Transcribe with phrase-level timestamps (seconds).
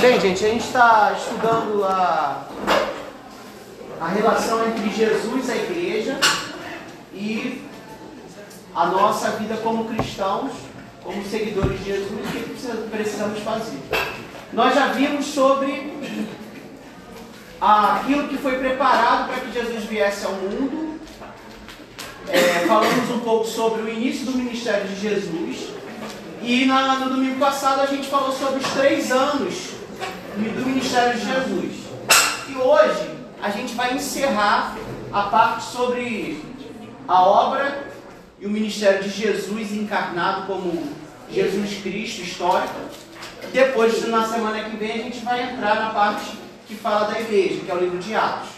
[0.00, 2.46] Bem, gente, a gente está estudando a,
[4.00, 6.18] a relação entre Jesus, a igreja,
[7.12, 7.62] e
[8.74, 10.52] a nossa vida como cristãos,
[11.04, 13.78] como seguidores de Jesus, o que precisamos fazer.
[14.54, 15.92] Nós já vimos sobre
[17.60, 20.98] aquilo que foi preparado para que Jesus viesse ao mundo.
[22.26, 25.74] É, falamos um pouco sobre o início do ministério de Jesus.
[26.40, 29.79] E na, no domingo passado a gente falou sobre os três anos
[30.36, 31.72] do ministério de Jesus.
[32.48, 33.10] E hoje
[33.42, 34.76] a gente vai encerrar
[35.12, 36.42] a parte sobre
[37.08, 37.88] a obra
[38.38, 40.82] e o ministério de Jesus encarnado como
[41.30, 42.74] Jesus Cristo histórico.
[43.52, 47.60] Depois, na semana que vem, a gente vai entrar na parte que fala da igreja,
[47.64, 48.50] que é o livro de Atos.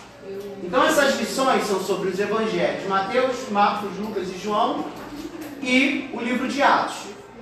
[0.63, 4.85] Então, essas lições são sobre os evangelhos: Mateus, Marcos, Lucas e João,
[5.63, 6.97] e o livro de Atos,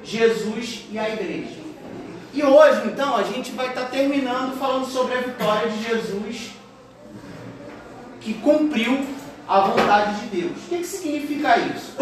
[0.05, 1.60] Jesus e a igreja.
[2.33, 6.51] E hoje, então, a gente vai estar terminando falando sobre a vitória de Jesus,
[8.21, 9.05] que cumpriu
[9.49, 10.53] a vontade de Deus.
[10.53, 11.97] O que, que significa isso?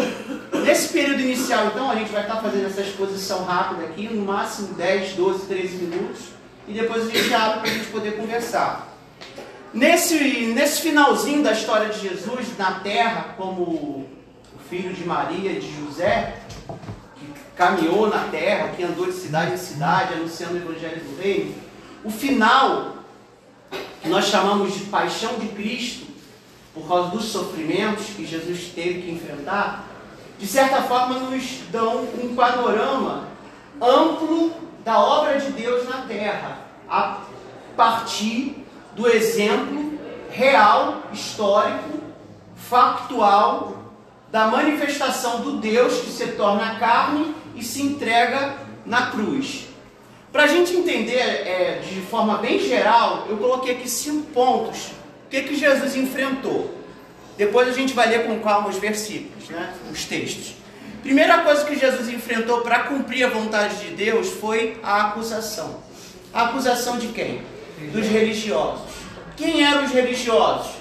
[0.63, 4.75] Nesse período inicial, então, a gente vai estar fazendo essa exposição rápida aqui, no máximo
[4.75, 6.21] 10, 12, 13 minutos,
[6.67, 8.87] e depois a gente abre para a gente poder conversar.
[9.73, 10.19] Nesse,
[10.53, 14.09] nesse finalzinho da história de Jesus na terra, como o
[14.69, 16.35] filho de Maria e de José,
[17.55, 21.55] caminhou na terra, que andou de cidade em cidade, anunciando o Evangelho do Reino,
[22.03, 22.95] o final,
[24.01, 26.07] que nós chamamos de paixão de Cristo,
[26.73, 29.85] por causa dos sofrimentos que Jesus teve que enfrentar,
[30.37, 33.27] de certa forma nos dão um panorama
[33.81, 34.53] amplo
[34.85, 37.17] da obra de Deus na terra, a
[37.75, 41.99] partir do exemplo real, histórico,
[42.55, 43.78] factual
[44.31, 49.67] da manifestação do Deus que se torna carne e se entrega na cruz.
[50.31, 54.87] Para a gente entender é, de forma bem geral, eu coloquei aqui cinco pontos.
[55.25, 56.75] O que, que Jesus enfrentou?
[57.37, 59.73] Depois a gente vai ler com calma os versículos, né?
[59.91, 60.55] os textos.
[61.01, 65.79] Primeira coisa que Jesus enfrentou para cumprir a vontade de Deus foi a acusação.
[66.33, 67.41] A acusação de quem?
[67.91, 68.91] Dos religiosos.
[69.37, 70.73] Quem eram os religiosos?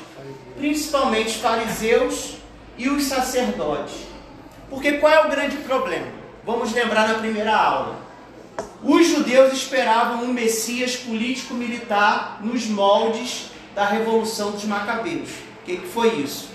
[0.56, 2.37] Principalmente fariseus
[2.78, 4.06] e os sacerdotes.
[4.70, 6.06] Porque qual é o grande problema?
[6.44, 7.96] Vamos lembrar na primeira aula.
[8.82, 15.30] Os judeus esperavam um Messias político-militar nos moldes da Revolução dos Macabeus.
[15.30, 16.48] O que, que foi isso?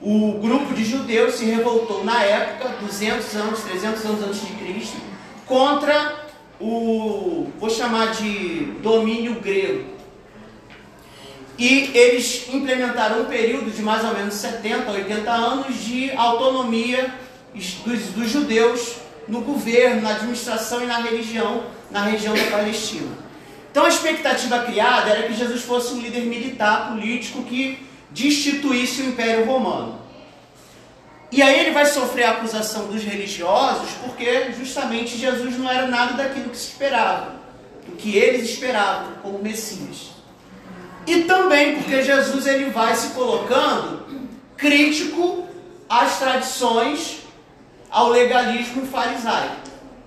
[0.00, 4.96] O grupo de judeus se revoltou na época, 200 anos, 300 anos antes de Cristo,
[5.46, 6.26] contra
[6.60, 9.84] o, vou chamar de domínio grego.
[11.62, 17.14] E eles implementaram um período de mais ou menos 70, 80 anos de autonomia
[17.54, 18.96] dos, dos judeus
[19.28, 23.16] no governo, na administração e na religião, na região da Palestina.
[23.70, 29.10] Então a expectativa criada era que Jesus fosse um líder militar, político, que destituísse o
[29.10, 30.00] Império Romano.
[31.30, 36.14] E aí ele vai sofrer a acusação dos religiosos, porque justamente Jesus não era nada
[36.14, 37.36] daquilo que se esperava,
[37.86, 40.21] do que eles esperavam como Messias.
[41.06, 44.02] E também porque Jesus ele vai se colocando
[44.56, 45.46] crítico
[45.88, 47.22] às tradições
[47.90, 49.56] ao legalismo farisaico.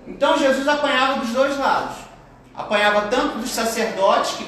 [0.06, 1.96] Então Jesus apanhava dos dois lados.
[2.54, 4.46] Apanhava tanto dos sacerdotes que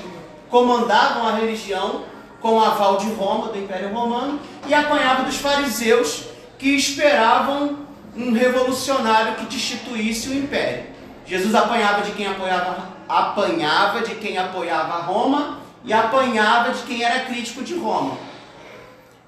[0.48, 2.04] comandavam a religião
[2.41, 6.25] com aval de Roma, do Império Romano, e apanhava dos fariseus
[6.58, 7.81] que esperavam
[8.16, 10.87] um revolucionário que destituísse o império.
[11.26, 17.27] Jesus apanhava de quem apoiava, apanhava de quem apoiava Roma e apanhava de quem era
[17.27, 18.16] crítico de Roma.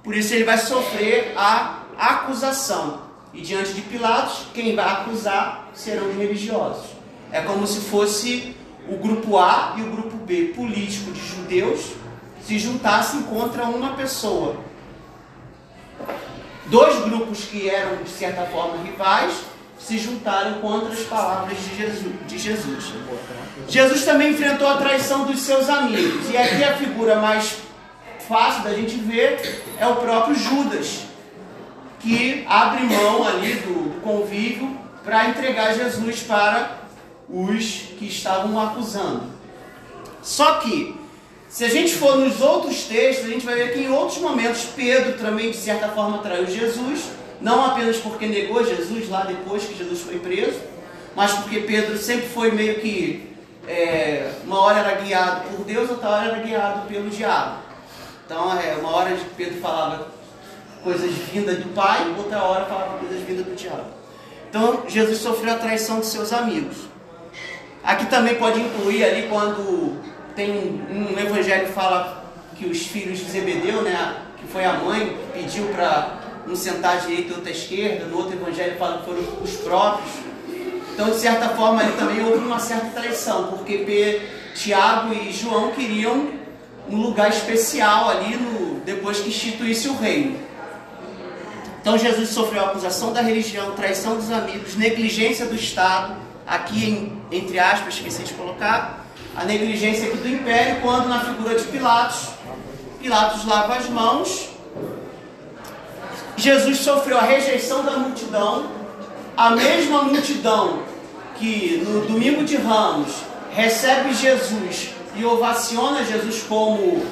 [0.03, 3.03] Por isso ele vai sofrer a acusação.
[3.33, 6.91] E diante de Pilatos, quem vai acusar serão os religiosos.
[7.31, 8.56] É como se fosse
[8.89, 11.93] o grupo A e o grupo B político de judeus
[12.43, 14.56] se juntassem contra uma pessoa.
[16.66, 19.50] Dois grupos que eram, de certa forma, rivais
[19.82, 22.14] se juntaram contra as palavras de Jesus.
[22.26, 22.92] De Jesus.
[23.68, 26.30] Jesus também enfrentou a traição dos seus amigos.
[26.30, 27.56] E aqui a figura mais
[28.28, 31.00] fácil da gente ver é o próprio Judas
[32.00, 36.78] que abre mão ali do, convívio para entregar Jesus para
[37.28, 37.65] os
[37.98, 39.24] que estavam acusando.
[40.22, 40.98] Só que,
[41.48, 44.65] se a gente for nos outros textos, a gente vai ver que em outros momentos
[44.74, 47.10] Pedro também, de certa forma, traiu Jesus,
[47.41, 50.60] não apenas porque negou Jesus lá depois que Jesus foi preso,
[51.15, 53.34] mas porque Pedro sempre foi meio que,
[53.66, 57.59] é, uma hora era guiado por Deus, outra hora era guiado pelo diabo.
[58.25, 60.09] Então, é, uma hora Pedro falava
[60.83, 64.01] coisas vindas do Pai, outra hora falava coisas vindas do diabo.
[64.48, 66.77] Então Jesus sofreu a traição de seus amigos.
[67.84, 69.97] Aqui também pode incluir ali quando
[70.34, 72.25] tem um, um evangelho que fala
[72.57, 76.20] que os filhos de Zebedeu, né, que foi a mãe, pediu para
[76.50, 79.52] um sentar à direita e outro à esquerda, no outro evangelho fala que foram os
[79.56, 80.10] próprios.
[80.92, 84.20] Então, de certa forma, ali também houve uma certa traição, porque
[84.54, 86.28] Tiago e João queriam
[86.91, 90.38] um lugar especial ali no, depois que instituísse o reino.
[91.80, 96.14] Então Jesus sofreu acusação da religião, traição dos amigos, negligência do Estado,
[96.47, 101.54] aqui em, entre aspas, esqueci de colocar, a negligência aqui do império, quando na figura
[101.54, 102.28] de Pilatos,
[103.00, 104.49] Pilatos lava as mãos.
[106.41, 108.71] Jesus sofreu a rejeição da multidão,
[109.37, 110.83] a mesma multidão
[111.37, 113.13] que no domingo de Ramos
[113.53, 117.04] recebe Jesus e ovaciona Jesus como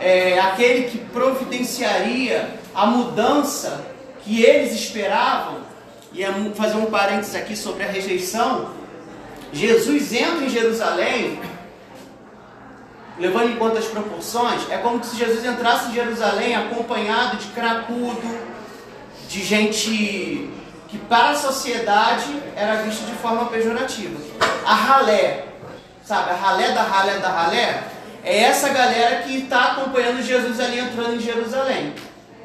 [0.00, 3.84] é, aquele que providenciaria a mudança
[4.24, 5.58] que eles esperavam,
[6.12, 8.70] e é fazer um parênteses aqui sobre a rejeição,
[9.52, 11.38] Jesus entra em Jerusalém,
[13.18, 18.49] levando em conta as proporções, é como se Jesus entrasse em Jerusalém acompanhado de cracudo,
[19.30, 20.50] de gente
[20.88, 24.20] que para a sociedade era vista de forma pejorativa.
[24.66, 25.44] A ralé,
[26.04, 27.84] sabe, a ralé da ralé da ralé,
[28.24, 31.94] é essa galera que está acompanhando Jesus ali entrando em Jerusalém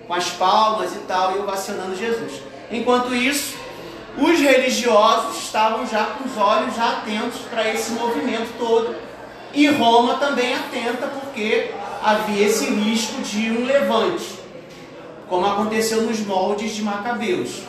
[0.08, 2.34] com as palmas e tal, e ovacionando Jesus.
[2.70, 3.58] Enquanto isso,
[4.16, 8.96] os religiosos estavam já com os olhos já atentos para esse movimento todo,
[9.52, 11.72] e Roma também atenta, porque
[12.04, 14.35] havia esse risco de um levante,
[15.28, 17.62] como aconteceu nos moldes de Macabeus.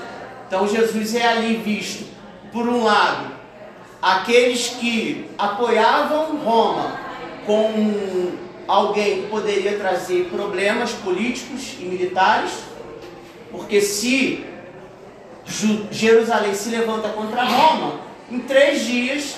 [0.46, 2.06] Então Jesus é ali visto,
[2.52, 3.32] por um lado,
[4.00, 6.98] aqueles que apoiavam Roma
[7.44, 8.32] com
[8.68, 12.52] alguém que poderia trazer problemas políticos e militares,
[13.50, 14.44] porque se
[15.90, 18.00] Jerusalém se levanta contra Roma,
[18.30, 19.36] em três dias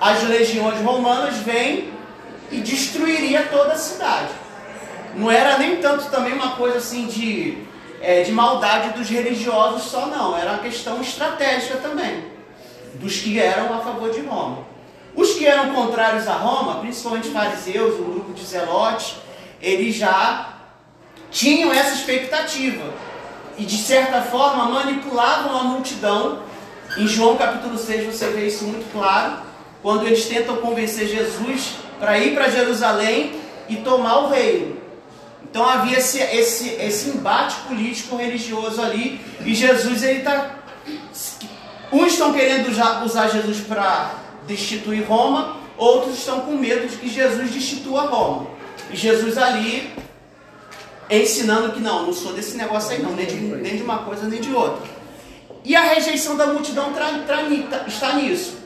[0.00, 1.90] as legiões romanas vêm
[2.50, 4.28] e destruiria toda a cidade.
[5.18, 7.58] Não era nem tanto também uma coisa assim de,
[8.00, 12.24] é, de maldade dos religiosos só não, era uma questão estratégica também,
[12.94, 14.58] dos que eram a favor de Roma.
[15.16, 19.16] Os que eram contrários a Roma, principalmente fariseus, um grupo de zelotes,
[19.60, 20.54] eles já
[21.32, 22.94] tinham essa expectativa
[23.58, 26.44] e de certa forma manipulavam a multidão.
[26.96, 29.38] Em João capítulo 6 você vê isso muito claro,
[29.82, 33.32] quando eles tentam convencer Jesus para ir para Jerusalém
[33.68, 34.87] e tomar o reino.
[35.44, 40.56] Então havia esse, esse, esse embate político religioso ali e Jesus ele está
[41.90, 42.68] uns estão querendo
[43.04, 44.12] usar Jesus para
[44.46, 48.46] destituir Roma, outros estão com medo de que Jesus destitua Roma.
[48.90, 49.92] E Jesus ali
[51.10, 54.26] ensinando que não, não sou desse negócio aí não, nem de, nem de uma coisa
[54.26, 54.86] nem de outra.
[55.64, 57.42] E a rejeição da multidão tra, tra,
[57.86, 58.58] está nisso.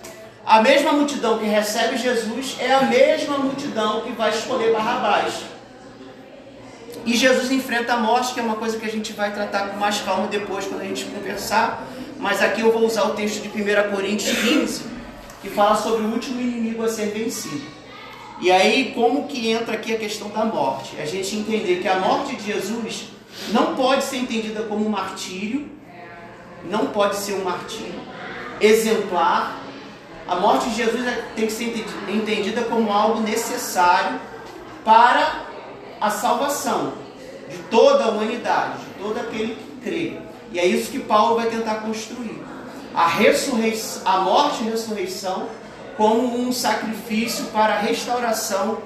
[0.45, 5.35] A mesma multidão que recebe Jesus é a mesma multidão que vai escolher Barrabás.
[7.05, 9.77] E Jesus enfrenta a morte, que é uma coisa que a gente vai tratar com
[9.77, 11.85] mais calma depois, quando a gente conversar.
[12.19, 14.85] Mas aqui eu vou usar o texto de 1 Coríntios 15,
[15.41, 17.63] que fala sobre o último inimigo a ser vencido.
[18.41, 21.01] E aí, como que entra aqui a questão da morte?
[21.01, 23.09] A gente entender que a morte de Jesus
[23.51, 25.69] não pode ser entendida como um martírio,
[26.69, 28.01] não pode ser um martírio
[28.61, 29.61] exemplar.
[30.29, 34.21] A morte de Jesus é, tem que ser entendida como algo necessário
[34.85, 35.52] para
[36.03, 36.95] a salvação
[37.49, 40.19] de toda a humanidade, de todo aquele que crê.
[40.51, 42.43] E é isso que Paulo vai tentar construir
[42.93, 45.49] a, ressurreição, a morte e ressurreição
[45.97, 48.79] como um sacrifício para a restauração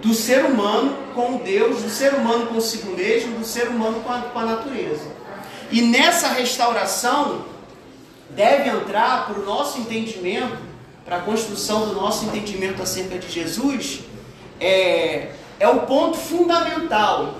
[0.00, 4.20] do ser humano com Deus, do ser humano consigo mesmo, do ser humano com a,
[4.20, 5.06] com a natureza.
[5.70, 7.44] E nessa restauração
[8.30, 10.56] deve entrar para o nosso entendimento,
[11.04, 14.00] para a construção do nosso entendimento acerca de Jesus,
[14.60, 17.34] é, é o ponto fundamental.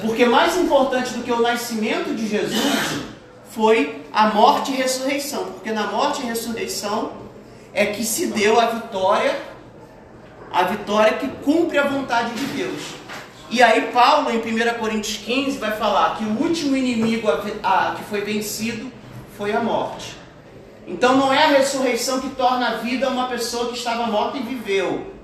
[0.00, 3.02] Porque mais importante do que o nascimento de Jesus
[3.50, 7.12] foi a morte e ressurreição, porque na morte e ressurreição
[7.72, 9.36] é que se deu a vitória,
[10.52, 12.80] a vitória que cumpre a vontade de Deus.
[13.50, 17.94] E aí Paulo, em 1 Coríntios 15, vai falar que o último inimigo a, a,
[17.94, 18.92] que foi vencido
[19.36, 20.16] foi a morte.
[20.86, 24.42] Então não é a ressurreição que torna a vida uma pessoa que estava morta e
[24.42, 25.17] viveu,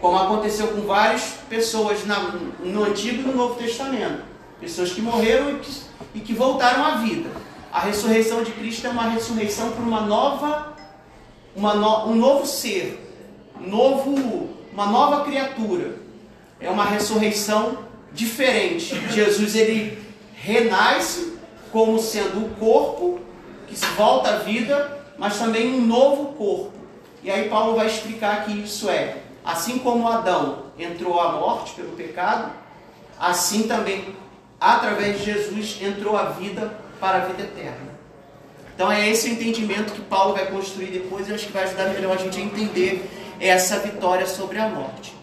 [0.00, 2.18] como aconteceu com várias pessoas na,
[2.60, 4.22] no Antigo e no Novo Testamento.
[4.60, 5.80] Pessoas que morreram e que,
[6.14, 7.30] e que voltaram à vida.
[7.72, 10.74] A ressurreição de Cristo é uma ressurreição para uma nova,
[11.54, 13.04] uma no, um novo ser,
[13.60, 15.96] novo, uma nova criatura.
[16.60, 17.78] É uma ressurreição
[18.12, 18.94] diferente.
[19.10, 19.98] Jesus ele
[20.34, 21.38] renasce
[21.70, 23.20] como sendo o corpo
[23.66, 26.72] que se volta à vida, mas também um novo corpo.
[27.22, 31.92] E aí Paulo vai explicar que isso é, assim como Adão entrou à morte pelo
[31.92, 32.52] pecado,
[33.18, 34.14] assim também,
[34.60, 37.88] através de Jesus, entrou a vida para a vida eterna.
[38.74, 41.86] Então é esse o entendimento que Paulo vai construir depois e acho que vai ajudar
[41.86, 43.08] melhor a gente a entender
[43.40, 45.16] essa vitória sobre a morte.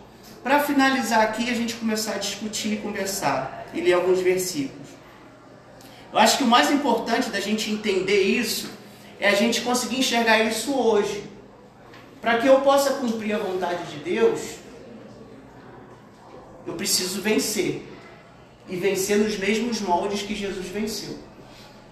[0.43, 4.87] Para finalizar aqui, a gente começar a discutir e conversar e ler alguns versículos.
[6.11, 8.71] Eu acho que o mais importante da gente entender isso
[9.19, 11.34] é a gente conseguir enxergar isso hoje.
[12.25, 14.55] Para que eu possa cumprir a vontade de Deus,
[16.65, 17.87] eu preciso vencer.
[18.67, 21.19] E vencer nos mesmos moldes que Jesus venceu.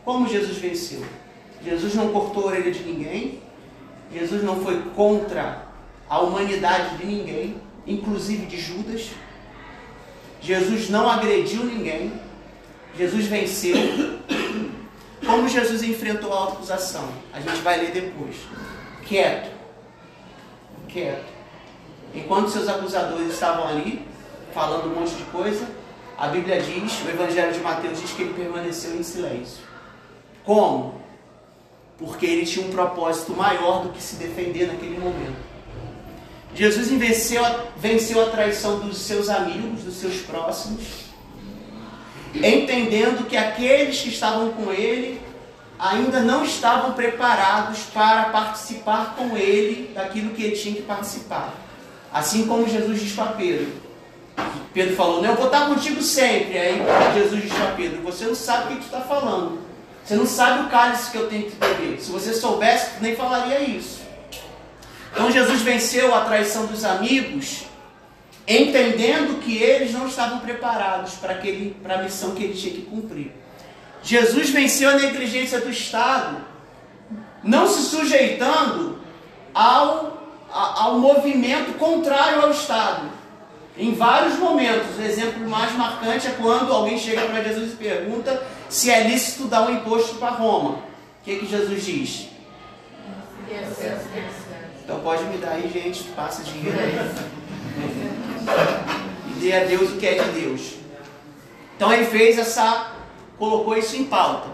[0.03, 1.05] Como Jesus venceu?
[1.63, 3.43] Jesus não cortou a orelha de ninguém.
[4.11, 5.67] Jesus não foi contra
[6.09, 9.11] a humanidade de ninguém, inclusive de Judas.
[10.41, 12.11] Jesus não agrediu ninguém.
[12.97, 13.75] Jesus venceu.
[15.23, 17.07] Como Jesus enfrentou a acusação?
[17.31, 18.35] A gente vai ler depois.
[19.05, 19.52] Quieto.
[20.93, 21.25] Quieto.
[22.13, 24.07] Enquanto seus acusadores estavam ali,
[24.53, 25.67] falando um monte de coisa,
[26.15, 29.63] a Bíblia diz, o Evangelho de Mateus diz que ele permaneceu em silêncio.
[30.43, 31.01] Como?
[31.97, 35.41] Porque ele tinha um propósito maior do que se defender naquele momento.
[36.53, 41.05] Jesus venceu a, venceu a traição dos seus amigos, dos seus próximos,
[42.35, 45.19] entendendo que aqueles que estavam com ele
[45.77, 51.53] ainda não estavam preparados para participar com ele daquilo que ele tinha que participar.
[52.11, 53.71] Assim como Jesus diz para Pedro.
[54.73, 56.57] Pedro falou, não, eu vou estar contigo sempre.
[56.57, 56.81] Aí
[57.15, 59.59] Jesus diz para Pedro, você não sabe o que tu está falando.
[60.03, 61.99] Você não sabe o cálice que eu tenho que beber.
[61.99, 64.01] Se você soubesse, nem falaria isso.
[65.11, 67.65] Então Jesus venceu a traição dos amigos,
[68.47, 72.81] entendendo que eles não estavam preparados para, aquele, para a missão que ele tinha que
[72.81, 73.31] cumprir.
[74.03, 76.37] Jesus venceu a negligência do Estado,
[77.41, 78.99] não se sujeitando
[79.53, 83.09] ao, ao movimento contrário ao Estado.
[83.77, 88.45] Em vários momentos, o exemplo mais marcante é quando alguém chega para Jesus e pergunta
[88.69, 90.75] se é lícito dar um imposto para Roma.
[90.75, 90.83] O
[91.23, 92.27] que, que Jesus diz?
[94.83, 96.93] Então pode me dar aí, gente, passa dinheiro aí.
[99.25, 100.73] E dê a Deus o que é de Deus.
[101.75, 102.92] Então ele fez essa,
[103.37, 104.49] colocou isso em pauta.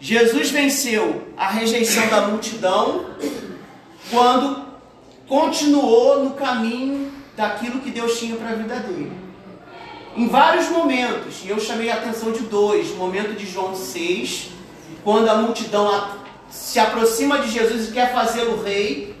[0.00, 3.06] Jesus venceu a rejeição da multidão
[4.10, 4.64] quando
[5.26, 9.12] continuou no caminho daquilo que Deus tinha para a vida dele.
[10.16, 14.50] Em vários momentos, e eu chamei a atenção de dois: momento de João 6,
[15.04, 16.08] quando a multidão
[16.50, 19.14] se aproxima de Jesus e quer fazê-lo rei,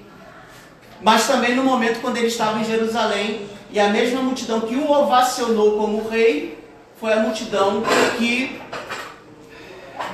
[1.00, 4.90] mas também no momento quando ele estava em Jerusalém e a mesma multidão que o
[4.90, 6.58] ovacionou como rei
[6.98, 7.82] foi a multidão
[8.16, 8.60] que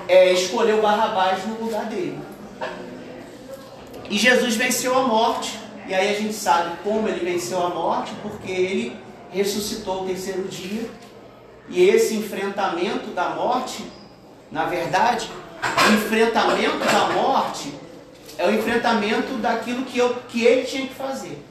[0.08, 2.18] é, escolheu Barrabás no lugar dele.
[4.10, 8.12] E Jesus venceu a morte e aí a gente sabe como ele venceu a morte,
[8.22, 8.96] porque ele
[9.30, 10.88] ressuscitou o terceiro dia.
[11.68, 13.84] E esse enfrentamento da morte,
[14.50, 15.30] na verdade,
[15.62, 17.72] o enfrentamento da morte
[18.38, 21.42] é o enfrentamento daquilo que, eu, que ele tinha que fazer.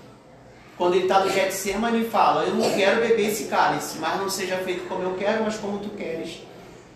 [0.78, 4.30] Quando ele está no Getsemane, ele fala: Eu não quero beber esse cálice, mas não
[4.30, 6.40] seja feito como eu quero, mas como tu queres.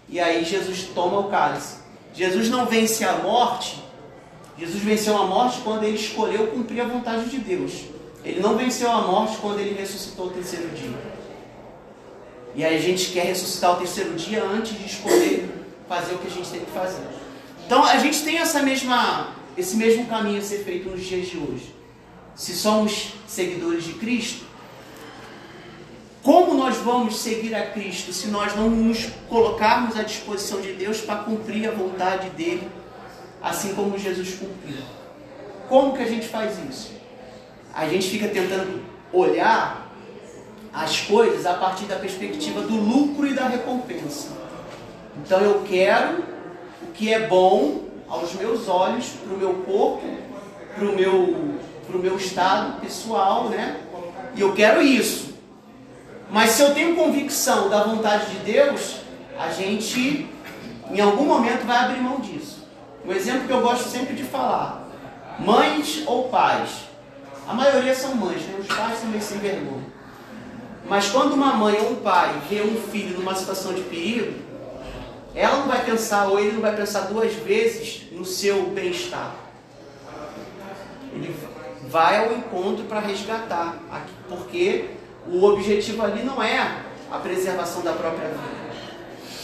[0.10, 1.78] E aí Jesus toma o cálice.
[2.14, 3.88] Jesus não vence a morte
[4.58, 7.84] Jesus venceu a morte quando ele escolheu cumprir a vontade de Deus.
[8.26, 10.98] Ele não venceu a morte quando ele ressuscitou o terceiro dia.
[12.56, 15.48] E aí a gente quer ressuscitar o terceiro dia antes de escolher
[15.88, 17.04] fazer o que a gente tem que fazer.
[17.66, 21.38] Então a gente tem essa mesma, esse mesmo caminho a ser feito nos dias de
[21.38, 21.76] hoje.
[22.36, 24.46] Se somos seguidores de Cristo,
[26.28, 31.00] como nós vamos seguir a Cristo se nós não nos colocarmos à disposição de Deus
[31.00, 32.70] para cumprir a vontade dele
[33.42, 34.84] assim como Jesus cumpriu.
[35.70, 36.92] Como que a gente faz isso?
[37.74, 39.90] A gente fica tentando olhar
[40.74, 44.28] as coisas a partir da perspectiva do lucro e da recompensa.
[45.24, 46.26] Então eu quero
[46.84, 50.06] o que é bom aos meus olhos, para o meu corpo,
[50.76, 51.54] para o meu,
[51.88, 53.80] pro meu estado pessoal, né?
[54.36, 55.27] E eu quero isso.
[56.30, 58.98] Mas se eu tenho convicção da vontade de Deus,
[59.40, 60.28] a gente
[60.92, 62.68] em algum momento vai abrir mão disso.
[63.06, 64.88] Um exemplo que eu gosto sempre de falar:
[65.40, 66.88] mães ou pais.
[67.48, 68.58] A maioria são mães, né?
[68.60, 69.86] os pais são meio sem vergonha.
[70.90, 74.34] Mas quando uma mãe ou um pai vê um filho numa situação de perigo,
[75.34, 79.34] ela não vai pensar, ou ele não vai pensar duas vezes no seu bem-estar.
[81.14, 81.34] Ele
[81.88, 83.78] vai ao encontro para resgatar,
[84.28, 84.97] porque
[85.30, 86.82] o objetivo ali não é
[87.12, 88.58] a preservação da própria vida.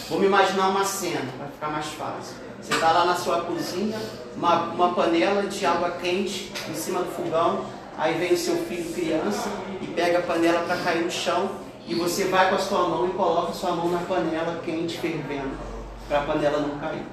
[0.09, 2.35] Vamos imaginar uma cena, para ficar mais fácil.
[2.61, 3.97] Você está lá na sua cozinha,
[4.35, 7.65] uma, uma panela de água quente em cima do fogão,
[7.97, 9.49] aí vem o seu filho criança
[9.81, 11.49] e pega a panela para cair no chão
[11.87, 14.97] e você vai com a sua mão e coloca a sua mão na panela quente,
[14.99, 15.57] fervendo,
[16.07, 17.05] para a panela não cair.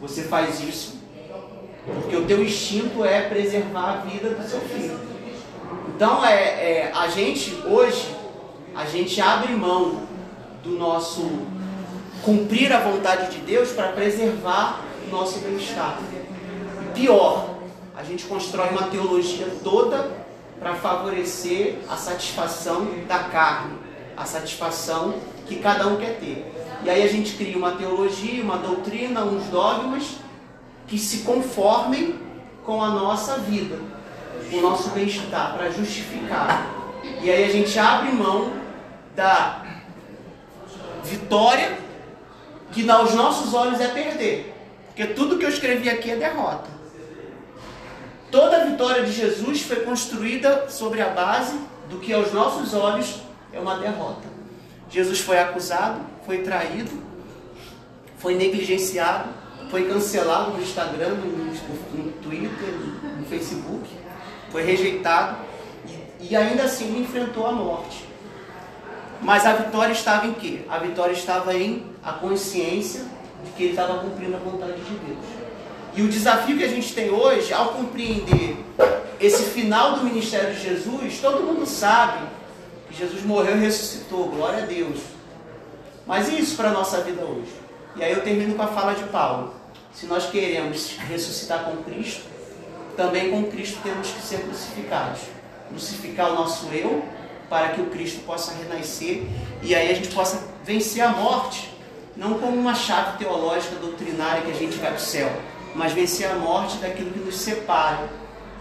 [0.00, 1.04] Você faz isso
[1.84, 4.98] porque o teu instinto é preservar a vida do seu filho.
[5.94, 8.14] Então é, é a gente hoje
[8.74, 10.02] a gente abre mão
[10.62, 11.30] do nosso
[12.22, 16.00] cumprir a vontade de Deus para preservar o nosso bem-estar.
[16.94, 17.54] Pior,
[17.96, 20.10] a gente constrói uma teologia toda
[20.58, 23.78] para favorecer a satisfação da carne,
[24.16, 25.14] a satisfação
[25.46, 26.52] que cada um quer ter.
[26.82, 30.16] E aí a gente cria uma teologia, uma doutrina, uns dogmas
[30.88, 32.18] que se conformem
[32.64, 33.78] com a nossa vida,
[34.52, 36.70] o nosso bem-estar, para justificar.
[37.22, 38.52] E aí a gente abre mão
[39.14, 39.64] da
[41.04, 41.78] vitória
[42.72, 44.54] que aos nossos olhos é perder.
[44.86, 46.68] Porque tudo que eu escrevi aqui é derrota.
[48.30, 51.58] Toda a vitória de Jesus foi construída sobre a base
[51.88, 53.20] do que aos nossos olhos
[53.52, 54.22] é uma derrota.
[54.90, 56.90] Jesus foi acusado, foi traído,
[58.18, 59.28] foi negligenciado,
[59.70, 62.74] foi cancelado no Instagram, no, no Twitter,
[63.18, 63.88] no Facebook,
[64.54, 65.38] foi rejeitado
[66.20, 68.04] e, e ainda assim enfrentou a morte.
[69.20, 70.60] Mas a vitória estava em quê?
[70.68, 73.04] A vitória estava em a consciência
[73.44, 75.18] de que ele estava cumprindo a vontade de Deus.
[75.96, 78.56] E o desafio que a gente tem hoje, ao compreender
[79.20, 82.24] esse final do ministério de Jesus, todo mundo sabe
[82.88, 85.00] que Jesus morreu e ressuscitou, glória a Deus.
[86.06, 87.50] Mas e isso para a nossa vida hoje?
[87.96, 89.52] E aí eu termino com a fala de Paulo.
[89.92, 92.33] Se nós queremos ressuscitar com Cristo,
[92.96, 95.20] também com Cristo temos que ser crucificados.
[95.68, 97.04] Crucificar o nosso eu
[97.48, 99.22] para que o Cristo possa renascer
[99.62, 101.72] e aí a gente possa vencer a morte,
[102.16, 105.30] não como uma chave teológica doutrinária que a gente vai para o céu,
[105.74, 108.08] mas vencer a morte daquilo que nos separa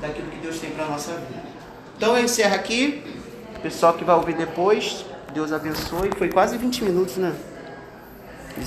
[0.04, 1.42] daquilo que Deus tem para a nossa vida.
[1.98, 3.02] Então eu encerro aqui.
[3.56, 6.12] O pessoal que vai ouvir depois, Deus abençoe.
[6.18, 7.34] Foi quase 20 minutos, né?